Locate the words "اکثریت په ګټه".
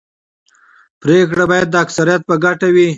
1.83-2.67